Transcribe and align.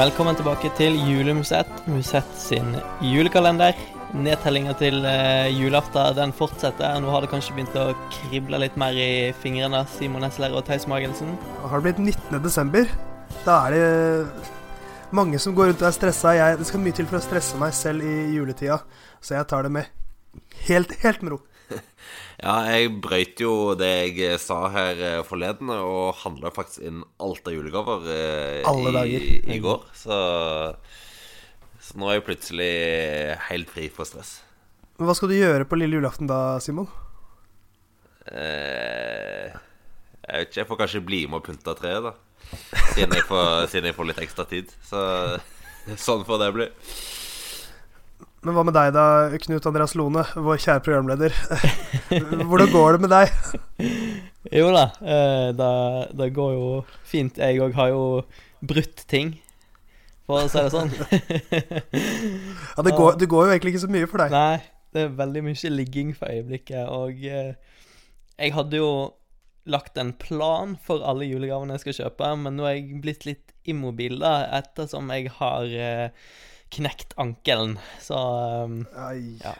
Velkommen 0.00 0.32
tilbake 0.32 0.70
til 0.78 0.94
Julemusett, 0.96 1.68
Musett 1.92 2.28
sin 2.40 2.70
julekalender. 3.04 3.76
Nedtellinga 4.16 4.72
til 4.80 5.02
uh, 5.04 5.44
julaften 5.52 6.14
den 6.16 6.30
fortsetter. 6.32 6.94
Nå 7.04 7.10
har 7.12 7.20
det 7.20 7.28
kanskje 7.28 7.52
begynt 7.58 7.76
å 7.76 7.90
krible 8.14 8.62
litt 8.62 8.78
mer 8.80 8.96
i 8.96 9.10
fingrene, 9.42 9.82
Simon 9.92 10.24
Nesler 10.24 10.56
og 10.56 10.64
Theis 10.64 10.86
Magelsen. 10.88 11.34
Har 11.66 11.82
det 11.82 11.90
blitt 11.90 12.00
19. 12.14 12.40
desember? 12.40 12.88
Da 13.44 13.58
er 13.66 13.76
det 13.76 15.12
mange 15.12 15.42
som 15.42 15.58
går 15.58 15.74
rundt 15.74 15.84
og 15.84 15.90
er 15.90 15.98
stressa. 15.98 16.32
Jeg, 16.38 16.56
det 16.62 16.70
skal 16.70 16.84
mye 16.86 16.96
til 16.96 17.10
for 17.10 17.20
å 17.20 17.24
stresse 17.26 17.60
meg 17.60 17.76
selv 17.76 18.06
i 18.06 18.16
juletida, 18.38 18.80
så 19.20 19.36
jeg 19.36 19.50
tar 19.52 19.68
det 19.68 19.74
med 19.76 19.92
helt, 20.70 20.96
helt 21.04 21.26
med 21.26 21.36
ro. 21.36 21.42
Ja, 22.40 22.54
jeg 22.72 22.94
brøyt 23.04 23.40
jo 23.42 23.74
det 23.76 23.90
jeg 24.16 24.38
sa 24.40 24.62
her 24.72 25.00
eh, 25.04 25.22
forleden, 25.28 25.68
og 25.74 26.14
handla 26.22 26.52
faktisk 26.54 26.86
inn 26.88 27.02
alt 27.20 27.44
av 27.50 27.52
julegaver 27.52 28.06
eh, 28.08 28.68
Alle 28.68 29.02
i, 29.04 29.18
i 29.44 29.58
går. 29.60 29.84
Så, 29.92 30.16
så 31.84 32.00
nå 32.00 32.08
er 32.08 32.16
jeg 32.16 32.26
plutselig 32.30 32.70
helt 33.50 33.72
fri 33.74 33.90
for 33.92 34.08
stress. 34.08 34.38
Men 34.96 35.10
Hva 35.10 35.18
skal 35.18 35.32
du 35.32 35.36
gjøre 35.36 35.68
på 35.68 35.76
lille 35.80 36.00
julaften 36.00 36.30
da, 36.30 36.56
Simon? 36.64 36.88
Eh, 38.32 39.52
jeg 40.24 40.32
vet 40.32 40.48
ikke, 40.48 40.60
jeg 40.62 40.68
får 40.72 40.80
kanskje 40.86 41.04
bli 41.04 41.22
med 41.28 41.42
og 41.42 41.46
pynte 41.50 41.76
treet, 41.76 42.08
da. 42.08 42.16
Siden 42.94 43.14
jeg, 43.18 43.24
får, 43.28 43.68
siden 43.70 43.90
jeg 43.90 43.96
får 44.00 44.08
litt 44.08 44.24
ekstra 44.24 44.48
tid. 44.48 44.72
Så 44.88 45.00
sånn 46.08 46.24
får 46.28 46.40
det 46.46 46.52
bli. 46.56 46.70
Men 48.40 48.56
hva 48.56 48.62
med 48.64 48.72
deg 48.72 48.94
da, 48.96 49.04
Knut 49.44 49.66
Andreas 49.68 49.92
Lone, 49.98 50.22
vår 50.32 50.60
kjære 50.64 50.80
programleder? 50.86 51.34
Hvordan 52.48 52.70
går 52.72 52.96
det 52.96 53.00
med 53.04 53.12
deg? 53.12 53.34
Jo 54.56 54.70
da, 54.72 54.86
eh, 55.04 55.50
det, 55.52 55.72
det 56.16 56.30
går 56.32 56.54
jo 56.54 56.68
fint. 57.04 57.36
Jeg 57.36 57.60
òg 57.60 57.74
har 57.76 57.90
jo 57.92 58.04
brutt 58.64 59.02
ting, 59.10 59.34
for 60.24 60.46
å 60.46 60.48
si 60.48 60.62
det 60.64 60.72
sånn. 60.72 60.88
Ja, 62.78 62.86
det 62.86 62.94
går, 62.96 63.18
det 63.20 63.28
går 63.28 63.44
jo 63.44 63.52
egentlig 63.52 63.74
ikke 63.74 63.84
så 63.84 63.92
mye 63.92 64.08
for 64.08 64.24
deg. 64.24 64.32
Nei, 64.32 64.62
det 64.96 65.04
er 65.04 65.16
veldig 65.20 65.44
mye 65.44 65.72
ligging 65.74 66.14
for 66.16 66.32
øyeblikket, 66.32 66.88
og 66.88 67.20
eh, 67.28 67.52
jeg 68.40 68.56
hadde 68.56 68.80
jo 68.80 68.90
lagt 69.68 70.00
en 70.00 70.14
plan 70.16 70.78
for 70.80 71.04
alle 71.04 71.28
julegavene 71.28 71.76
jeg 71.76 71.84
skal 71.84 71.98
kjøpe, 71.98 72.32
men 72.40 72.56
nå 72.56 72.64
er 72.64 72.78
jeg 72.78 73.02
blitt 73.04 73.28
litt 73.28 73.52
immobil, 73.68 74.16
da, 74.24 74.38
ettersom 74.62 75.12
jeg 75.12 75.28
har 75.36 75.76
eh, 75.76 76.30
knekt 76.70 77.14
ankelen, 77.20 77.76
så 78.02 78.18
um, 78.66 78.80
ja. 79.42 79.54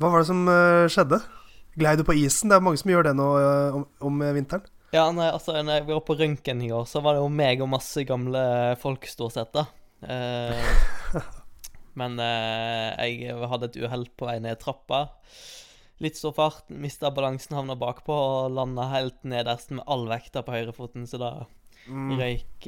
Hva 0.00 0.10
var 0.10 0.22
det 0.22 0.28
som 0.30 0.42
uh, 0.48 0.88
skjedde? 0.90 1.20
Glei 1.78 1.94
du 1.98 2.04
på 2.06 2.16
isen? 2.18 2.50
Det 2.50 2.56
er 2.56 2.64
mange 2.64 2.80
som 2.80 2.90
gjør 2.92 3.10
det 3.10 3.14
nå 3.18 3.28
uh, 3.36 3.78
om, 3.78 3.84
om 4.10 4.22
vinteren. 4.36 4.64
Ja, 4.90 5.04
nei, 5.14 5.28
altså, 5.30 5.54
når 5.54 5.78
jeg 5.78 5.86
var 5.92 6.02
på 6.06 6.16
røntgen 6.18 6.64
i 6.66 6.70
går, 6.72 6.88
så 6.90 7.02
var 7.04 7.14
det 7.14 7.22
jo 7.22 7.30
meg 7.30 7.62
og 7.62 7.70
masse 7.70 8.02
gamle 8.08 8.42
folk, 8.80 9.06
stort 9.06 9.36
sett, 9.36 9.54
da. 9.54 9.68
Uh, 10.02 11.22
men 12.00 12.18
jeg 12.18 13.36
hadde 13.52 13.68
et 13.70 13.78
uhell 13.84 14.08
på 14.18 14.26
vei 14.26 14.40
ned 14.42 14.58
trappa. 14.62 15.04
Litt 16.02 16.18
stor 16.18 16.34
fart, 16.34 16.66
mista 16.72 17.10
balansen, 17.14 17.54
havna 17.58 17.76
bakpå 17.78 18.14
og 18.14 18.54
landa 18.56 18.88
helt 18.94 19.20
nederst 19.28 19.70
med 19.76 19.84
all 19.86 20.08
vekta 20.10 20.42
på 20.46 20.56
høyrefoten, 20.56 21.06
så 21.06 21.20
da 21.22 21.32
Mm. 21.88 22.10
røyk 22.20 22.66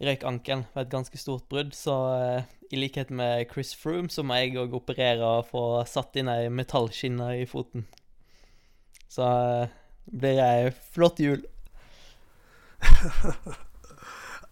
Røyk 0.00 0.22
ankelen 0.24 0.62
ved 0.74 0.86
et 0.86 0.92
ganske 0.94 1.18
stort 1.20 1.44
brudd, 1.52 1.74
så 1.76 1.94
eh, 2.16 2.42
i 2.72 2.78
likhet 2.80 3.10
med 3.12 3.44
Chris 3.52 3.74
Froome 3.76 4.08
så 4.12 4.22
må 4.24 4.38
jeg 4.40 4.56
òg 4.62 4.72
operere 4.78 5.26
og 5.26 5.48
få 5.50 5.64
satt 5.88 6.16
inn 6.16 6.30
ei 6.32 6.48
metallskinne 6.48 7.26
i 7.42 7.46
foten. 7.50 7.84
Så 9.10 9.26
eh, 9.26 9.74
blir 10.10 10.40
ei 10.44 10.70
flott 10.94 11.20
jul. 11.20 11.42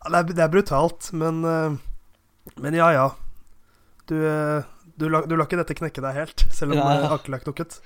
Det 0.08 0.14
er, 0.14 0.28
det 0.31 0.41
er 0.44 0.50
brutalt, 0.53 1.08
men 1.12 1.41
eh, 1.44 1.72
Men 2.62 2.76
ja, 2.78 2.87
ja. 2.94 3.06
Du, 4.08 4.14
eh, 4.25 4.62
du, 4.97 5.08
la, 5.10 5.25
du 5.26 5.34
la, 5.37 5.44
ikke 5.44 5.58
dette 5.60 5.75
knekke 5.76 6.00
deg 6.04 6.14
helt, 6.16 6.44
selv 6.54 6.72
om 6.72 6.78
Ja. 6.81 6.87
ja. 7.03 7.08
ankelen 7.16 7.37
er 7.37 7.42
knokket. 7.44 7.81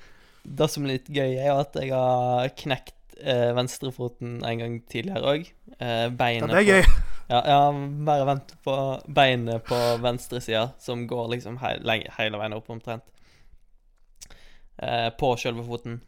Det 0.45 0.69
som 0.71 0.85
er 0.87 0.93
litt 0.97 1.09
gøy, 1.11 1.33
er 1.39 1.49
jo 1.49 1.57
at 1.63 1.79
jeg 1.81 1.91
har 1.95 2.53
knekt 2.63 3.17
eh, 3.23 3.51
venstrefoten 3.57 4.37
en 4.47 4.63
gang 4.63 4.77
tidligere 4.93 5.25
òg. 5.35 5.49
Eh, 5.79 6.05
Ja, 6.05 6.13
beinet 6.21 6.53
det 6.53 6.61
er 6.63 6.69
gøy. 6.69 6.87
På, 6.87 7.12
ja, 7.29 7.41
ja, 7.47 7.59
bare 8.07 8.27
vent 8.29 8.55
på 8.65 8.77
beinet 9.07 9.65
på 9.69 9.79
venstresida, 10.03 10.71
som 10.79 11.07
går 11.07 11.29
liksom 11.37 11.59
hele, 11.63 11.99
hele 12.19 12.41
veien 12.41 12.57
opp 12.57 12.71
omtrent. 12.73 13.05
Eh, 14.83 15.09
på 15.19 15.35
sjølve 15.39 15.65
foten. 15.67 16.01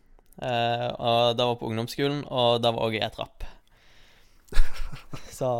Eh, 0.42 0.88
og 0.98 1.36
det 1.38 1.46
var 1.46 1.58
på 1.60 1.70
ungdomsskolen, 1.70 2.24
og 2.26 2.62
det 2.62 2.72
var 2.74 2.88
òg 2.88 2.98
i 2.98 3.02
ei 3.04 3.12
trapp. 3.14 3.46
Så 5.38 5.50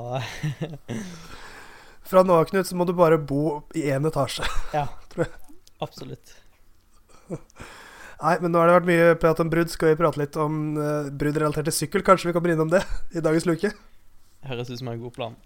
Fra 2.05 2.23
nå 2.23 2.37
av, 2.37 2.45
Knut, 2.51 2.69
så 2.69 2.77
må 2.77 2.85
du 2.87 2.93
bare 2.97 3.17
bo 3.19 3.63
i 3.75 3.87
én 3.91 4.07
etasje. 4.07 4.47
ja. 4.75 4.87
Tror 5.15 5.25
jeg. 5.27 5.41
Absolutt. 5.83 6.35
Nei, 7.31 8.35
men 8.41 8.53
nå 8.53 8.61
har 8.61 8.69
det 8.69 8.77
vært 8.77 8.89
mye 8.89 9.17
prat 9.21 9.41
om 9.43 9.51
brudd. 9.53 9.71
Skal 9.73 9.93
vi 9.93 9.99
prate 9.99 10.21
litt 10.21 10.37
om 10.41 10.79
uh, 10.79 11.11
brudd 11.11 11.39
relatert 11.41 11.69
til 11.69 11.77
sykkel? 11.77 12.05
Kanskje 12.07 12.31
vi 12.31 12.35
kommer 12.37 12.53
innom 12.55 12.71
det 12.73 12.83
i 13.15 13.23
dagens 13.25 13.47
luke? 13.49 13.73
Høres 14.45 14.71
ut 14.71 14.81
som 14.81 14.93
en 14.93 15.01
god 15.01 15.15
plan. 15.17 15.37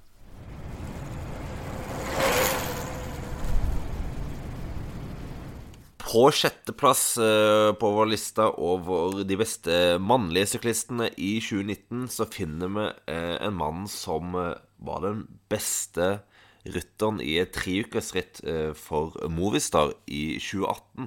På 6.08 6.30
sjetteplass 6.32 7.18
eh, 7.20 7.70
på 7.76 7.88
vår 7.92 8.08
liste 8.08 8.46
over 8.64 9.20
de 9.28 9.36
beste 9.36 9.74
mannlige 10.00 10.54
syklistene 10.54 11.10
i 11.20 11.34
2019, 11.44 12.06
så 12.08 12.24
finner 12.32 12.72
vi 12.72 12.86
eh, 13.12 13.34
en 13.44 13.58
mann 13.58 13.84
som 13.92 14.32
eh, 14.40 14.54
var 14.88 15.04
den 15.04 15.26
beste 15.52 16.22
rytteren 16.64 17.20
i 17.20 17.36
et 17.42 17.52
treukersritt 17.54 18.40
for 18.76 19.14
Movistar 19.32 19.94
i 20.10 20.36
2018. 20.42 21.06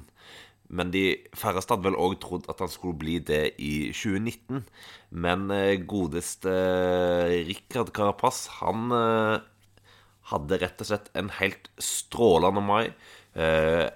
Men 0.71 0.91
de 0.93 1.05
færreste 1.35 1.75
hadde 1.75 1.89
vel 1.89 1.99
òg 1.99 2.17
trodd 2.23 2.47
at 2.51 2.61
han 2.63 2.71
skulle 2.71 2.99
bli 2.99 3.17
det 3.27 3.57
i 3.59 3.91
2019. 3.91 4.63
Men 5.11 5.49
eh, 5.51 5.81
godeste 5.83 6.53
Rikard 7.49 7.91
Carapaz, 7.95 8.45
han 8.61 8.87
eh, 8.95 9.43
hadde 10.31 10.61
rett 10.61 10.83
og 10.83 10.91
slett 10.91 11.11
en 11.19 11.31
helt 11.41 11.67
strålende 11.81 12.63
mai. 12.63 12.93
Eh, 13.35 13.87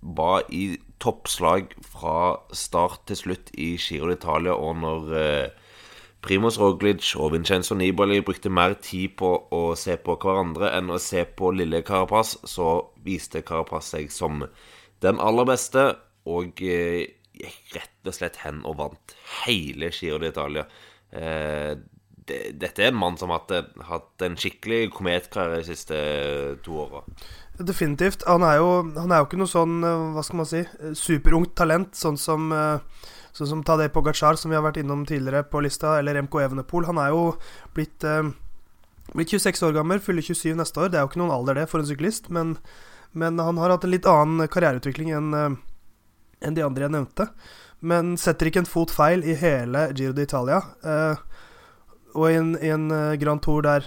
var 0.00 0.46
i 0.54 0.78
toppslag 1.02 1.74
fra 1.84 2.38
start 2.54 3.06
til 3.10 3.18
slutt 3.22 3.50
i 3.58 3.74
Giro 3.76 4.08
d'Italia, 4.12 4.54
og 4.54 4.78
når 4.82 5.16
eh, 5.18 5.66
Primoz 6.22 6.58
Roglic 6.58 7.12
og 7.16 7.32
Vincenzo 7.32 7.76
Nibali 7.78 8.20
brukte 8.20 8.50
mer 8.50 8.74
tid 8.82 9.14
på 9.18 9.30
å 9.54 9.62
se 9.78 9.94
på 10.02 10.16
hverandre 10.18 10.72
enn 10.74 10.90
å 10.90 10.98
se 11.02 11.22
på 11.24 11.52
lille 11.54 11.82
Carapaz, 11.86 12.36
så 12.44 12.90
viste 13.04 13.44
Carapaz 13.46 13.92
seg 13.94 14.10
som 14.12 14.42
den 15.04 15.20
aller 15.22 15.46
beste, 15.48 15.84
og 16.28 16.62
eh, 16.64 17.06
gikk 17.38 17.76
rett 17.76 18.10
og 18.10 18.16
slett 18.16 18.40
hen 18.42 18.64
og 18.66 18.78
vant 18.80 19.14
hele 19.44 19.92
Giro 19.94 20.18
d'Italia. 20.22 20.66
Eh, 21.14 21.76
det, 22.28 22.40
dette 22.60 22.84
er 22.84 22.92
en 22.92 22.98
mann 23.00 23.16
som 23.20 23.32
har 23.32 23.44
hatt, 23.44 23.76
hatt 23.88 24.24
en 24.26 24.36
skikkelig 24.38 24.90
kometkarriere 24.96 25.62
de 25.62 25.68
siste 25.70 26.00
to 26.64 26.80
åra. 26.84 27.04
Definitivt. 27.58 28.26
Han 28.28 28.44
er, 28.46 28.58
jo, 28.60 28.72
han 28.98 29.12
er 29.12 29.22
jo 29.22 29.28
ikke 29.28 29.40
noe 29.40 29.50
sånn, 29.50 29.78
eh, 29.82 30.02
hva 30.14 30.24
skal 30.26 30.42
man 30.42 30.50
si, 30.50 30.60
eh, 30.62 30.92
superungt 30.98 31.56
talent, 31.58 31.96
sånn 31.98 32.18
som, 32.20 32.52
eh, 32.52 33.08
sånn 33.34 33.50
som 33.54 33.64
Tadej 33.66 33.90
Pogacar, 33.94 34.38
som 34.38 34.52
vi 34.52 34.58
har 34.58 34.66
vært 34.66 34.82
innom 34.82 35.06
tidligere 35.08 35.46
på 35.48 35.62
lista, 35.64 35.96
eller 35.98 36.20
MK 36.22 36.44
Evenepool. 36.44 36.86
Han 36.86 37.00
er 37.02 37.10
jo 37.14 37.24
blitt, 37.74 38.04
eh, 38.04 38.30
blitt 39.14 39.34
26 39.34 39.64
år 39.66 39.74
gammel, 39.80 39.98
fyller 40.04 40.22
27 40.22 40.54
neste 40.54 40.84
år. 40.84 40.92
Det 40.92 41.00
er 41.00 41.06
jo 41.06 41.10
ikke 41.10 41.22
noen 41.24 41.34
alder, 41.34 41.54
det, 41.54 41.68
for 41.68 41.80
en 41.80 41.88
syklist, 41.88 42.30
men, 42.30 42.58
men 43.12 43.38
han 43.40 43.58
har 43.58 43.72
hatt 43.74 43.86
en 43.86 43.92
litt 43.92 44.06
annen 44.08 44.48
karriereutvikling 44.50 45.14
enn 45.16 45.58
en 46.40 46.54
de 46.54 46.64
andre 46.64 46.86
jeg 46.86 46.94
nevnte. 46.94 47.28
Men 47.78 48.16
setter 48.18 48.50
ikke 48.50 48.64
en 48.64 48.70
fot 48.70 48.92
feil 48.94 49.22
i 49.26 49.36
hele 49.38 49.88
Giro 49.94 50.14
d'Italia. 50.16 50.60
Eh, 50.82 51.22
og 52.18 52.26
i 52.30 52.38
en, 52.38 52.52
i 52.62 52.72
en 52.74 52.90
eh, 52.94 53.16
Grand 53.20 53.42
Tour 53.44 53.62
der 53.66 53.86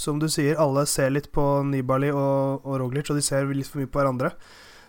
som 0.00 0.20
du 0.20 0.28
sier, 0.32 0.56
alle 0.60 0.86
ser 0.88 1.10
litt 1.12 1.28
på 1.34 1.44
Nibali 1.66 2.08
og, 2.12 2.64
og 2.64 2.78
Roglic, 2.80 3.10
og 3.10 3.18
de 3.18 3.24
ser 3.24 3.48
litt 3.52 3.68
for 3.68 3.82
mye 3.82 3.90
på 3.90 4.00
hverandre. 4.00 4.30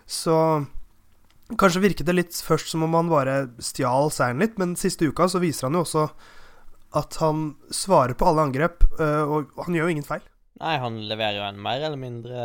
Så 0.08 0.36
kanskje 1.60 1.82
virket 1.84 2.08
det 2.08 2.16
litt 2.16 2.38
først 2.40 2.70
som 2.72 2.84
om 2.86 2.94
han 2.96 3.10
bare 3.12 3.34
stjal 3.60 4.12
seieren 4.14 4.40
litt, 4.40 4.56
men 4.60 4.78
siste 4.80 5.08
uka 5.08 5.26
så 5.28 5.42
viser 5.42 5.68
han 5.68 5.76
jo 5.76 5.82
også 5.84 6.06
at 6.96 7.18
han 7.20 7.44
svarer 7.72 8.16
på 8.16 8.28
alle 8.28 8.46
angrep, 8.46 8.84
og 9.00 9.52
han 9.64 9.76
gjør 9.76 9.88
jo 9.88 9.92
ingen 9.94 10.06
feil. 10.06 10.24
Nei, 10.60 10.74
han 10.80 10.98
leverer 11.08 11.38
jo 11.38 11.44
en 11.46 11.60
mer 11.64 11.80
eller 11.80 12.00
mindre 12.00 12.42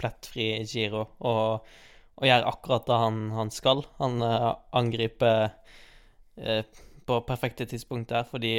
plettfri 0.00 0.48
Giro, 0.68 1.04
og, 1.24 1.68
og 2.16 2.28
gjør 2.28 2.48
akkurat 2.50 2.88
det 2.88 2.98
han, 3.02 3.22
han 3.36 3.52
skal. 3.54 3.84
Han 4.00 4.24
eh, 4.24 4.50
angriper 4.76 5.48
eh, 6.36 6.62
på 7.06 7.20
perfekte 7.28 7.66
tidspunkt 7.70 8.10
der, 8.10 8.26
fordi 8.26 8.58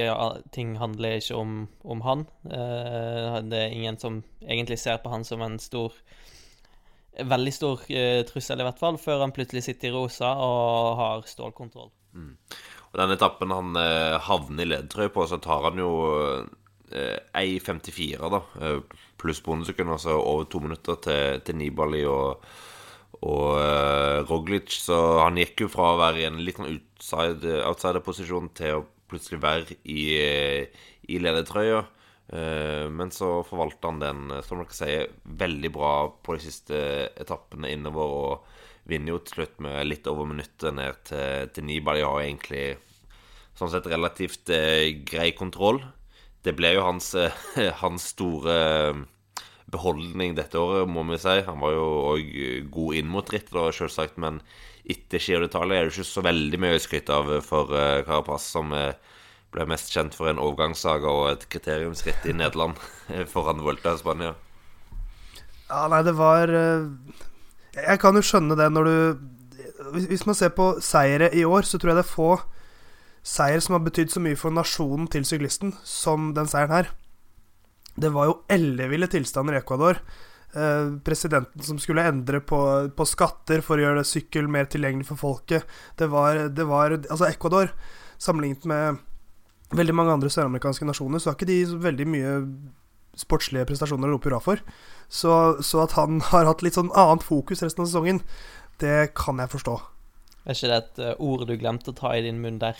ting 0.55 0.77
handler 0.79 1.19
ikke 1.19 1.35
om, 1.35 1.67
om 1.83 2.01
han. 2.01 2.25
Eh, 2.45 3.41
det 3.49 3.59
er 3.59 3.75
ingen 3.75 3.99
som 3.99 4.23
egentlig 4.41 4.79
ser 4.79 5.01
på 5.03 5.11
han 5.11 5.27
som 5.27 5.43
en 5.45 5.59
stor 5.59 5.93
Veldig 7.17 7.49
stor 7.49 7.81
eh, 7.89 8.19
trussel, 8.29 8.59
i 8.61 8.65
hvert 8.67 8.77
fall, 8.77 8.99
før 9.01 9.23
han 9.23 9.31
plutselig 9.33 9.63
sitter 9.65 9.89
i 9.89 9.93
rosa 9.95 10.35
og 10.37 10.99
har 10.99 11.23
stålkontroll. 11.25 11.89
Og 12.91 12.99
den 13.01 13.13
etappen 13.15 13.53
han 13.55 13.79
eh, 13.81 14.17
havner 14.21 14.67
i 14.67 14.69
ledertrøye 14.69 15.09
på, 15.15 15.25
så 15.25 15.39
tar 15.41 15.65
han 15.65 15.81
jo 15.81 15.89
1,54, 16.91 18.29
da, 18.31 18.41
eh, 18.61 18.97
pluss 19.19 19.41
bondesekund, 19.43 19.91
altså 19.91 20.15
over 20.17 20.47
to 20.49 20.61
minutter 20.63 20.99
til, 21.03 21.41
til 21.43 21.57
Nibali 21.59 22.03
og, 22.07 22.43
og 23.21 23.47
uh, 23.57 24.21
Roglic. 24.29 24.71
Så 24.85 24.97
han 25.23 25.39
gikk 25.41 25.65
jo 25.65 25.71
fra 25.73 25.93
å 25.93 25.99
være 26.01 26.21
i 26.21 26.27
en 26.29 26.39
litt 26.43 26.59
sånn 26.59 26.71
outside, 26.71 27.57
outsider-posisjon 27.67 28.51
til 28.57 28.79
å 28.79 28.85
plutselig 29.07 29.39
være 29.43 29.77
i, 29.87 30.01
eh, 30.19 30.87
i 31.09 31.19
ledertrøya. 31.21 31.85
Uh, 32.27 32.91
men 32.91 33.07
så 33.15 33.37
forvalter 33.47 33.87
han 33.87 34.01
den, 34.01 34.31
eh, 34.35 34.41
som 34.43 34.59
dere 34.59 34.75
sier, 34.75 35.13
veldig 35.23 35.69
bra 35.71 35.91
på 36.11 36.35
de 36.35 36.43
siste 36.43 36.79
etappene 37.15 37.71
innover. 37.71 38.15
Og 38.17 38.89
vinner 38.91 39.13
jo 39.13 39.21
til 39.23 39.41
slutt 39.41 39.61
med 39.63 39.87
litt 39.87 40.07
over 40.11 40.27
minuttet 40.27 40.75
ned 40.75 40.99
til, 41.07 41.47
til 41.55 41.67
Nibali. 41.67 42.03
Har 42.03 42.19
egentlig 42.23 42.65
sånn 43.57 43.71
sett 43.71 43.87
relativt 43.89 44.51
eh, 44.53 44.91
grei 45.07 45.31
kontroll. 45.37 45.81
Det 46.47 46.55
ble 46.55 46.71
jo 46.77 46.85
hans, 46.85 47.11
eh, 47.19 47.33
hans 47.83 48.11
store 48.13 48.55
eh, 48.55 49.01
beholdning 49.73 50.37
dette 50.37 50.59
året, 50.59 50.87
må 50.87 51.03
vi 51.09 51.19
si. 51.19 51.41
Han 51.47 51.59
var 51.59 51.75
jo 51.75 51.87
òg 52.13 52.31
god 52.71 53.01
inn 53.01 53.11
mot 53.11 53.33
ritt, 53.33 53.51
selvsagt, 53.51 54.15
men 54.21 54.39
etter 54.87 55.19
Giro 55.19 55.43
d'Italia 55.43 55.81
er 55.81 55.89
det 55.89 55.97
ikke 55.97 56.07
så 56.07 56.23
veldig 56.23 56.59
mye 56.63 56.77
å 56.77 56.79
skryte 56.79 57.11
av 57.11 57.33
for 57.43 57.73
Carapaz, 58.07 58.45
som 58.55 58.71
ble 58.71 59.65
mest 59.67 59.91
kjent 59.91 60.15
for 60.15 60.31
en 60.31 60.39
overgangssaga 60.39 61.11
og 61.11 61.25
et 61.33 61.43
kriteriumsritt 61.51 62.23
i 62.31 62.35
Nederland 62.39 62.79
foran 63.33 63.59
Volta 63.65 63.91
i 63.91 63.99
Spania. 63.99 64.31
Ja, 65.67 65.83
nei, 65.91 65.99
det 66.07 66.13
var 66.15 66.47
Jeg 66.47 67.99
kan 67.99 68.15
jo 68.15 68.23
skjønne 68.23 68.55
det 68.55 68.69
når 68.71 68.87
du 68.87 69.97
Hvis 70.07 70.23
man 70.23 70.39
ser 70.39 70.55
på 70.55 70.77
seire 70.79 71.27
i 71.35 71.43
år, 71.43 71.67
så 71.67 71.75
tror 71.75 71.91
jeg 71.91 71.99
det 71.99 72.05
er 72.05 72.13
få 72.13 72.31
seier 73.27 73.59
som 73.63 73.75
har 73.75 73.83
betydd 73.85 74.13
så 74.13 74.23
mye 74.23 74.39
for 74.39 74.55
nasjonen 74.55 75.09
til 75.11 75.27
syklisten 75.27 75.73
som 75.83 76.31
den 76.37 76.47
seieren 76.49 76.75
her. 76.75 76.89
Det 77.97 78.11
var 78.13 78.29
jo 78.29 78.39
elleville 78.53 79.09
tilstander 79.11 79.57
i 79.57 79.59
Ecuador. 79.59 79.99
Eh, 80.55 80.93
presidenten 81.03 81.65
som 81.65 81.79
skulle 81.81 82.05
endre 82.07 82.39
på, 82.39 82.59
på, 82.95 83.05
skatter 83.09 83.63
for 83.65 83.77
å 83.77 83.83
gjøre 83.83 84.05
sykkel 84.07 84.47
mer 84.51 84.69
tilgjengelig 84.71 85.09
for 85.09 85.19
folket. 85.19 85.67
Det 85.99 86.07
var, 86.13 86.47
det 86.53 86.65
var 86.69 86.95
Altså, 86.97 87.27
Ecuador, 87.27 87.73
sammenlignet 88.21 88.65
med 88.69 89.03
veldig 89.75 89.95
mange 89.97 90.13
andre 90.15 90.31
søramerikanske 90.31 90.87
nasjoner, 90.87 91.19
så 91.19 91.31
har 91.31 91.37
ikke 91.37 91.49
de 91.49 91.81
veldig 91.83 92.07
mye 92.07 92.33
sportslige 93.17 93.67
prestasjoner 93.67 94.07
å 94.07 94.15
rope 94.15 94.29
hurra 94.29 94.39
for. 94.43 94.61
Så, 95.09 95.33
så, 95.65 95.83
at 95.83 95.97
han 95.99 96.21
har 96.31 96.47
hatt 96.47 96.63
litt 96.63 96.77
sånn 96.79 96.93
annet 96.95 97.25
fokus 97.27 97.65
resten 97.65 97.83
av 97.83 97.91
sesongen, 97.91 98.23
det 98.81 99.11
kan 99.17 99.41
jeg 99.41 99.51
forstå. 99.51 99.79
Er 100.47 100.55
ikke 100.55 100.71
det 100.71 100.77
et 100.77 101.01
uh, 101.03 101.13
ord 101.27 101.43
du 101.49 101.57
glemte 101.59 101.91
å 101.91 101.97
ta 101.97 102.13
i 102.15 102.23
din 102.23 102.39
munn 102.39 102.61
der? 102.61 102.79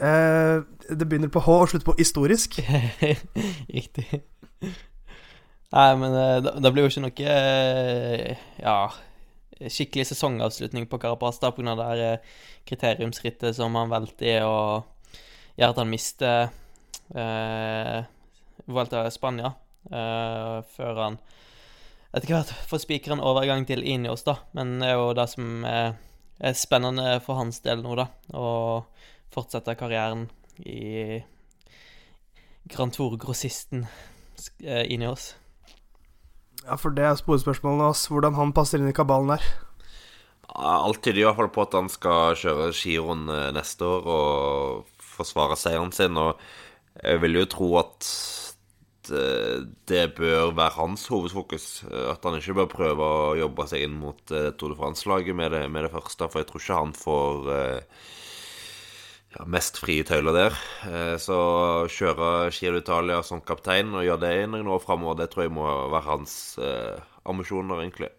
Eh, 0.00 0.62
det 0.88 1.06
begynner 1.06 1.28
på 1.32 1.42
H 1.44 1.56
og 1.58 1.68
slutter 1.70 1.90
på 1.90 1.96
historisk. 1.98 2.60
Riktig. 3.76 4.22
Nei, 5.70 5.90
men 6.00 6.16
eh, 6.16 6.50
det 6.62 6.72
blir 6.72 6.86
jo 6.86 6.90
ikke 6.90 7.04
noe 7.04 7.34
eh, 7.34 8.46
ja, 8.62 8.78
skikkelig 9.60 10.08
sesongavslutning 10.08 10.88
på 10.90 10.98
Carapaz 11.02 11.38
da, 11.42 11.52
pga. 11.54 11.76
det 11.76 12.12
kriteriumsrittet 12.68 13.56
som 13.56 13.76
han 13.76 13.92
valgte 13.92 14.26
i, 14.26 14.38
og 14.40 15.20
gjør 15.60 15.74
at 15.74 15.82
han 15.82 15.92
mister 15.92 16.48
eh, 17.14 18.00
Valgte 18.70 19.04
Spania 19.12 19.52
eh, 19.90 20.56
før 20.76 21.04
han 21.04 21.20
etter 22.10 22.32
hvert 22.32 22.50
får 22.66 22.82
spikeren 22.82 23.20
en 23.20 23.26
overgang 23.30 23.62
til 23.68 23.84
Inios, 23.86 24.24
da. 24.26 24.40
Men 24.56 24.80
det 24.80 24.88
er 24.90 24.96
jo 24.98 25.12
det 25.14 25.26
som 25.30 25.64
er, 25.66 25.92
er 26.42 26.56
spennende 26.58 27.20
for 27.22 27.38
hans 27.38 27.60
del 27.62 27.84
nå, 27.84 27.94
da. 28.00 28.08
Og 28.34 29.04
fortsette 29.34 29.76
karrieren 29.78 30.28
i 30.66 31.20
Grand 32.70 32.94
Tour-grossisten 32.94 33.86
eh, 34.64 34.92
inni 34.92 35.08
oss. 35.08 35.34
Ja, 36.66 36.76
for 36.76 36.94
det 36.94 37.06
er 37.06 37.18
sporespørsmålet 37.18 37.88
hans, 37.88 38.06
hvordan 38.12 38.36
han 38.36 38.54
passer 38.56 38.80
inn 38.80 38.90
i 38.90 38.96
kabalen 38.96 39.34
der. 39.34 39.46
Alt 40.50 41.00
tyder 41.04 41.22
i 41.22 41.26
hvert 41.28 41.38
fall 41.38 41.52
på 41.54 41.64
at 41.64 41.76
han 41.78 41.88
skal 41.92 42.36
kjøre 42.38 42.70
giroen 42.76 43.30
eh, 43.32 43.48
neste 43.56 43.86
år 43.86 44.10
og 44.10 45.00
forsvare 45.16 45.58
seieren 45.58 45.94
sin. 45.94 46.18
Og 46.20 46.36
jeg 47.00 47.22
vil 47.24 47.40
jo 47.40 47.48
tro 47.50 47.72
at 47.80 48.12
det 49.10 50.02
bør 50.14 50.52
være 50.54 50.76
hans 50.76 51.08
hovedfokus. 51.10 51.82
At 51.88 52.22
han 52.22 52.36
ikke 52.36 52.54
bør 52.60 52.68
prøve 52.70 53.06
å 53.06 53.32
jobbe 53.40 53.64
seg 53.66 53.86
inn 53.86 53.96
mot 53.98 54.20
Tour 54.28 54.70
de 54.70 54.76
France-laget 54.78 55.34
med, 55.34 55.56
med, 55.72 55.86
det 55.86 55.90
første. 55.90 56.28
For 56.30 56.42
jeg 56.42 56.46
tror 56.50 56.62
ikke 56.62 56.78
han 56.78 56.92
får 56.94 57.48
ja, 59.36 59.44
mest 59.46 59.78
frie 59.80 60.04
tøyler 60.06 60.36
der. 60.36 60.56
Eh, 60.88 61.16
så 61.22 61.36
kjøre 61.90 62.50
Giro 62.54 62.80
Italia 62.80 63.20
som 63.26 63.42
kaptein 63.42 63.92
og 63.94 64.06
gjøre 64.06 64.24
det 64.24 64.32
i 64.40 64.48
noen 64.50 64.70
år 64.74 64.82
framover, 64.82 65.20
det 65.20 65.30
tror 65.32 65.46
jeg 65.46 65.54
må 65.54 65.66
være 65.92 66.08
hans 66.08 66.34
eh, 66.58 66.98
ambisjoner, 67.28 67.84
egentlig. 67.84 68.10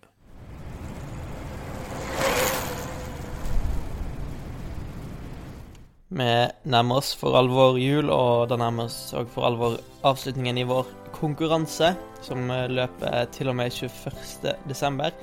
Vi 6.11 6.31
nærmer 6.67 6.99
oss 6.99 7.13
for 7.15 7.37
alvor 7.39 7.77
jul, 7.79 8.09
og 8.11 8.49
det 8.51 8.57
nærmer 8.59 8.89
oss 8.89 9.13
òg 9.15 9.29
for 9.31 9.47
alvor 9.47 9.77
avslutningen 10.03 10.59
i 10.59 10.67
vår 10.67 10.89
konkurranse, 11.15 11.93
som 12.21 12.51
løper 12.51 13.31
til 13.31 13.47
og 13.47 13.55
med 13.61 13.71
21.12 13.71 15.15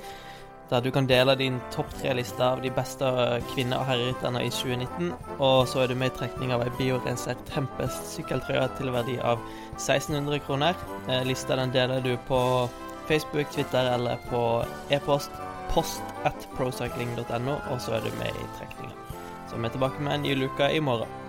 der 0.69 0.81
du 0.81 0.91
kan 0.91 1.07
dele 1.09 1.35
din 1.35 1.59
topp 1.73 1.89
tre-liste 1.97 2.43
av 2.45 2.61
de 2.61 2.69
beste 2.69 3.05
kvinne- 3.53 3.79
og 3.79 3.87
herrerytterne 3.89 4.43
i 4.45 4.51
2019. 4.53 5.13
Og 5.39 5.67
så 5.67 5.83
er 5.83 5.87
du 5.87 5.95
med 5.95 6.11
i 6.11 6.17
trekning 6.19 6.53
av 6.53 6.61
ei 6.65 6.69
biorenset 6.77 7.41
Tempest 7.49 8.13
sykkeltrøye 8.13 8.67
til 8.77 8.93
verdi 8.93 9.17
av 9.19 9.41
1600 9.77 10.39
kroner. 10.45 10.77
Eh, 11.07 11.25
lista 11.25 11.55
den 11.55 11.73
deler 11.73 12.01
du 12.01 12.15
på 12.27 12.69
Facebook, 13.07 13.49
Twitter 13.51 13.93
eller 13.95 14.21
på 14.29 14.63
e-post 14.93 15.31
post 15.69 16.01
at 16.25 16.47
procycling.no, 16.57 17.55
og 17.71 17.81
så 17.81 17.97
er 17.97 18.05
du 18.05 18.13
med 18.17 18.33
i 18.33 18.47
trekninga. 18.57 18.95
Så 19.49 19.57
vi 19.57 19.65
er 19.65 19.73
tilbake 19.73 20.01
med 20.01 20.15
en 20.15 20.25
ny 20.25 20.35
luke 20.35 20.69
i 20.73 20.79
morgen. 20.79 21.28